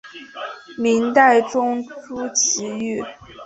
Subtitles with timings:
[0.79, 3.05] 明代宗朱祁钰。